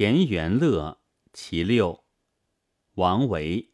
[0.00, 1.00] 田园乐
[1.32, 2.04] 其六，
[2.94, 3.70] 王维。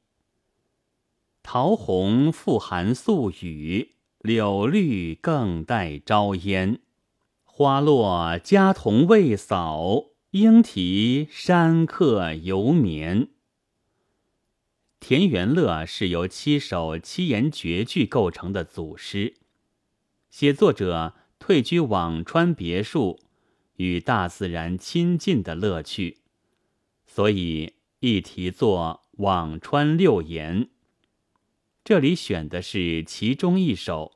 [1.42, 6.80] 桃红复含宿雨，柳绿更带朝烟。
[7.44, 13.28] 花落家童未扫，莺啼山客犹眠。
[14.98, 19.34] 田园乐是由七首七言绝句构成的组诗，
[20.30, 23.20] 写作者退居辋川别墅。
[23.76, 26.18] 与大自然亲近的乐趣，
[27.06, 30.64] 所以一题作《辋川六言》。
[31.82, 34.12] 这里选的是其中一首。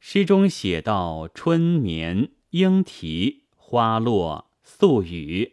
[0.00, 5.52] 诗中写到春眠、莺啼、花落、宿雨，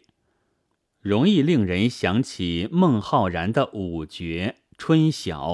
[1.00, 5.50] 容易令人想起孟浩然的五绝《春晓》。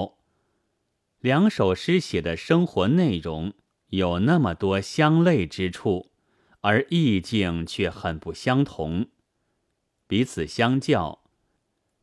[1.19, 3.53] 两首诗写的生活内容
[3.89, 6.11] 有那么多相类之处。
[6.61, 9.07] 而意境却很不相同，
[10.07, 11.23] 彼此相较，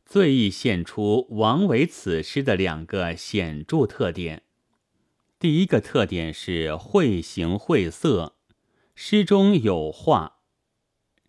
[0.05, 4.43] 最易现出王维此诗的两个显著特点。
[5.37, 8.37] 第一个特点是绘形绘色，
[8.95, 10.39] 诗中有画，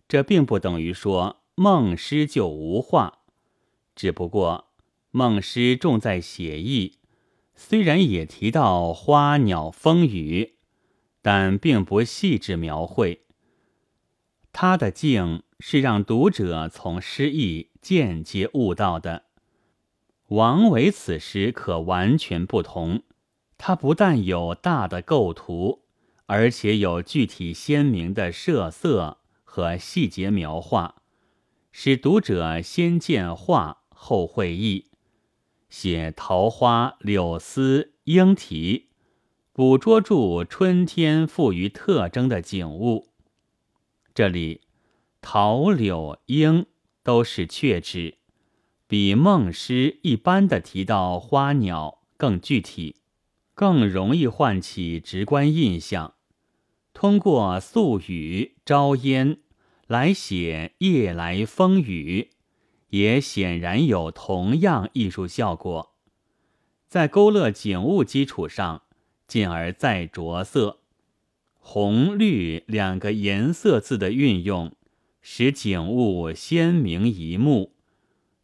[0.07, 3.19] 这并不等于说孟诗就无画，
[3.95, 4.69] 只不过
[5.11, 6.99] 孟诗重在写意，
[7.55, 10.56] 虽然也提到花鸟风雨。
[11.21, 13.25] 但并不细致描绘，
[14.53, 19.25] 他的境是让读者从诗意间接悟到的。
[20.27, 23.03] 王维此诗可完全不同，
[23.57, 25.83] 他不但有大的构图，
[26.25, 31.01] 而且有具体鲜明的设色和细节描画，
[31.71, 34.91] 使读者先见画后会意，
[35.69, 38.89] 写桃花、柳丝、莺啼。
[39.57, 43.07] 捕捉住春天赋予特征的景物。
[44.13, 44.61] 这里
[45.19, 46.67] 桃、柳、莺
[47.01, 48.19] 都是确指，
[48.85, 52.97] 比孟诗一般的提到花鸟更具体，
[53.55, 56.13] 更容易唤起直观印象。
[56.93, 59.39] 通过宿雨、朝烟
[59.87, 62.29] 来写夜来风雨，
[62.89, 65.95] 也显然有同样艺术效果。
[66.87, 68.83] 在勾勒景物基础上。
[69.27, 70.79] 进而再着色，
[71.59, 74.71] 红绿两个颜色字的运用，
[75.21, 77.73] 使景物鲜明一目，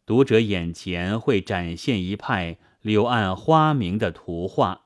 [0.04, 4.82] 读者眼前会展现一派柳暗花明的图画。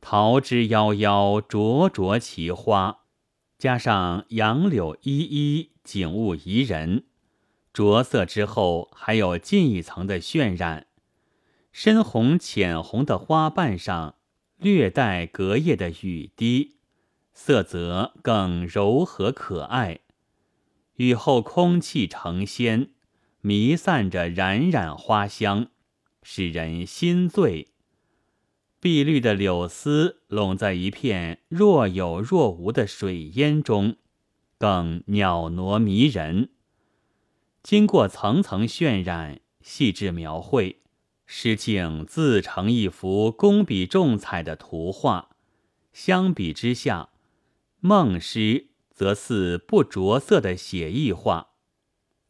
[0.00, 3.00] 桃之夭夭，灼灼其花，
[3.58, 7.04] 加上杨柳依依，景物宜人。
[7.74, 10.86] 着色之后，还有近一层的渲染，
[11.70, 14.14] 深红浅红的花瓣上。
[14.60, 16.76] 略带隔夜的雨滴，
[17.32, 20.00] 色泽更柔和可爱。
[20.96, 22.90] 雨后空气成仙，
[23.40, 25.68] 弥散着冉冉花香，
[26.22, 27.68] 使人心醉。
[28.78, 33.96] 碧绿的柳丝拢在一片若有若无的水烟中，
[34.58, 36.50] 更袅娜迷人。
[37.62, 40.82] 经过层层渲染，细致描绘。
[41.32, 45.30] 诗境自成一幅工笔重彩的图画，
[45.92, 47.10] 相比之下，
[47.78, 51.50] 孟诗则似不着色的写意画。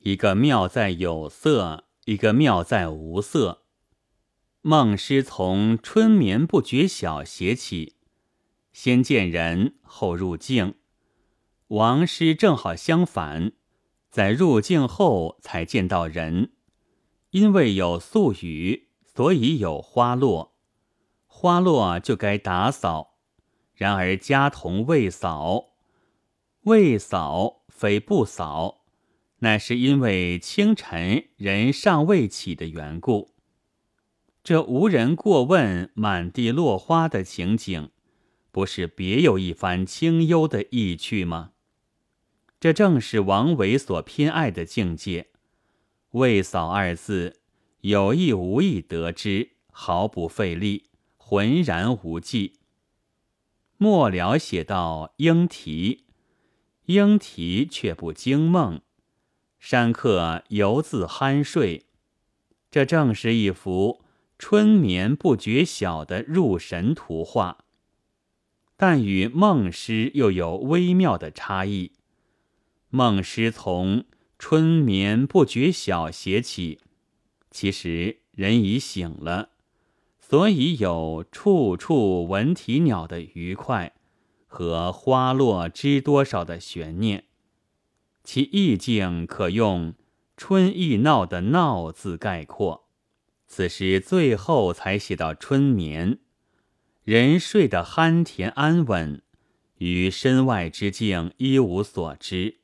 [0.00, 3.62] 一个妙在有色，一个妙在无色。
[4.60, 7.97] 孟诗从“春眠不觉晓”写起，
[8.75, 10.75] 先见人，后入境；
[11.69, 13.53] 王诗正好相反，
[14.10, 16.53] 在入境后才见到人，
[17.31, 18.89] 因为有宿雨。
[19.20, 20.54] 所以有花落，
[21.26, 23.19] 花落就该打扫。
[23.75, 25.75] 然而家童未扫，
[26.62, 28.80] 未扫非不扫，
[29.41, 33.34] 乃是因为清晨人尚未起的缘故。
[34.42, 37.91] 这无人过问，满地落花的情景，
[38.50, 41.50] 不是别有一番清幽的意趣吗？
[42.59, 45.27] 这正是王维所偏爱的境界。
[46.12, 47.40] 未扫二字。
[47.82, 52.59] 有意无意得知，毫不费力，浑然无际。
[53.78, 56.04] 末了写到莺啼，
[56.86, 58.82] 莺啼却不惊梦，
[59.59, 61.86] 山客犹自酣睡。
[62.71, 64.04] 这正是一幅
[64.38, 67.65] 春眠不觉晓的入神图画，
[68.76, 71.92] 但与梦诗又有微妙的差异。
[72.91, 74.04] 梦诗从
[74.38, 76.80] 春眠不觉晓写起。
[77.50, 79.50] 其实人已醒了，
[80.20, 83.94] 所以有处处闻啼鸟的愉快
[84.47, 87.24] 和花落知多少的悬念。
[88.22, 89.94] 其意境可用
[90.36, 92.86] “春意闹”的“闹”字概括。
[93.47, 96.20] 此诗最后才写到春眠，
[97.02, 99.22] 人睡得酣甜安稳，
[99.78, 102.58] 于身外之境一无所知。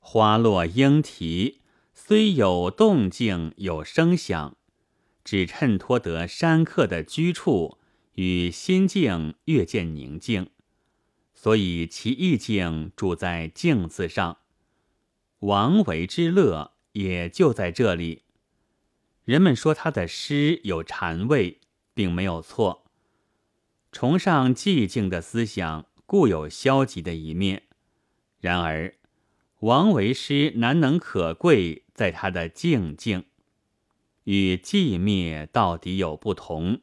[0.00, 1.59] 花落莺啼，
[2.02, 4.56] 虽有动静有声响，
[5.22, 7.78] 只衬托得山客的居处
[8.14, 10.48] 与心境越见宁静，
[11.34, 14.38] 所以其意境主在“静”字上。
[15.40, 18.22] 王维之乐也就在这里。
[19.24, 21.60] 人们说他的诗有禅味，
[21.94, 22.90] 并没有错。
[23.92, 27.64] 崇尚寂静的思想固有消极的一面，
[28.40, 28.96] 然而
[29.60, 33.24] 王维诗难能可贵在他的静静，
[34.24, 36.80] 与寂灭到底有不同。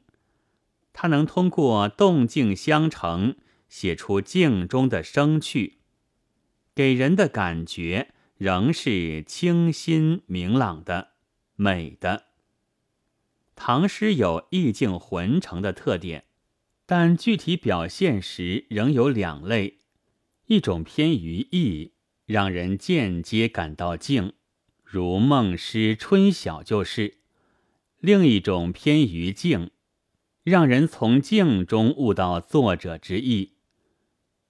[0.94, 3.36] 他能通过动静相成，
[3.68, 5.80] 写出静中的生趣，
[6.76, 8.14] 给人的感觉。
[8.38, 11.14] 仍是清新明朗的、
[11.56, 12.26] 美的。
[13.56, 16.26] 唐诗有意境浑成的特点，
[16.86, 19.80] 但具体表现时仍有两类：
[20.46, 21.94] 一种偏于意，
[22.28, 24.34] 让人间接感到静，
[24.90, 27.16] 如孟诗《春晓》就是；
[28.00, 29.70] 另一种偏于静，
[30.44, 33.58] 让人从静中悟到作者之意，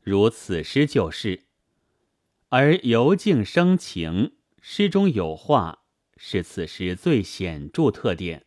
[0.04, 1.46] 如此诗就是。
[2.50, 5.80] 而由静生情，诗中有画，
[6.18, 8.46] 是此诗最显著特点。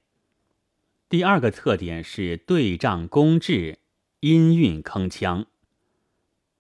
[1.09, 3.81] 第二个特点是对仗工致，
[4.21, 5.47] 音韵铿锵。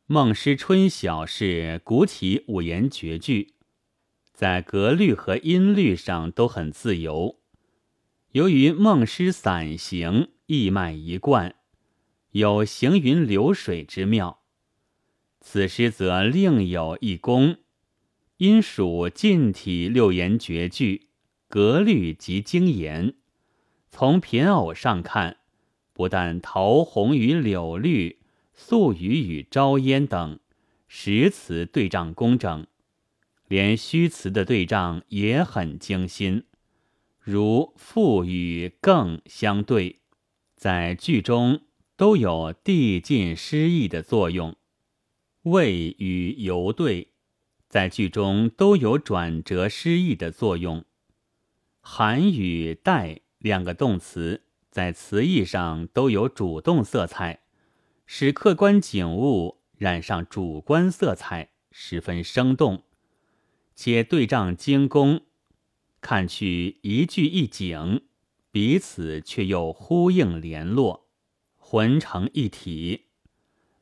[0.06, 3.55] 孟诗《春晓》是古体五言绝句，
[4.41, 7.41] 在格律和音律上都很自由。
[8.33, 11.57] 由于孟诗散行，意脉一贯，
[12.31, 14.41] 有行云流水之妙。
[15.43, 17.59] 此诗则另有一功，
[18.39, 21.09] 因属近体六言绝句，
[21.47, 23.17] 格律极精严。
[23.91, 25.37] 从品偶上看，
[25.93, 28.21] 不但桃红与柳绿、
[28.55, 30.41] 素雨与朝烟等
[30.89, 32.67] 实词对仗工整，
[33.50, 36.44] 连虚词的对仗也很精心，
[37.19, 40.02] 如复与更相对，
[40.55, 41.62] 在句中
[41.97, 44.55] 都有递进诗意的作用。
[45.43, 47.08] 谓与犹对，
[47.69, 50.85] 在句中都有转折诗意的作用。
[51.81, 57.41] 含与带两个动词在词义上都有主动色彩，
[58.06, 62.85] 使客观景物染上主观色彩，十分生动。
[63.75, 65.22] 且对仗精工，
[66.00, 68.02] 看去一句一景，
[68.50, 71.08] 彼此却又呼应联络，
[71.56, 73.06] 浑成一体。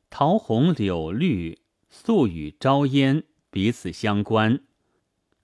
[0.09, 1.59] 桃红柳绿、
[1.89, 4.61] 素雨朝烟彼此相关，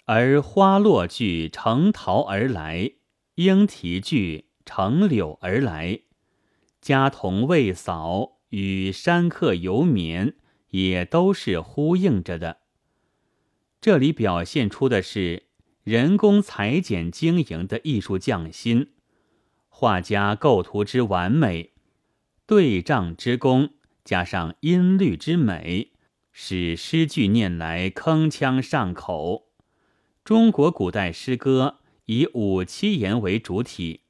[0.05, 2.93] 而花落句成桃而来，
[3.35, 6.01] 莺啼句成柳而来，
[6.81, 10.35] 家童未扫与山客犹眠
[10.69, 12.61] 也都是呼应着的。
[13.85, 15.43] 这里表现出的是
[15.83, 18.93] 人工裁剪经营的艺术匠心，
[19.69, 21.73] 画家构图之完美，
[22.47, 23.75] 对仗之功。
[24.03, 25.91] 加上音律之美，
[26.31, 29.49] 使诗句念来铿锵上口。
[30.23, 34.01] 中国古代诗歌以五七言为主体，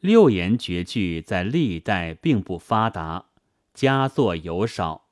[0.00, 3.26] 六言绝句在历代并不发达，
[3.72, 5.06] 佳作尤少。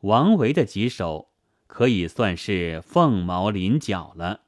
[0.00, 1.28] 王维的几首
[1.68, 4.40] 可以算是凤毛麟角了。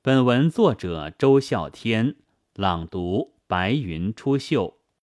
[0.00, 2.16] 本文作者周啸天
[2.54, 4.75] 朗读：白云出岫。